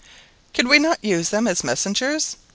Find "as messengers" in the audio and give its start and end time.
1.45-2.35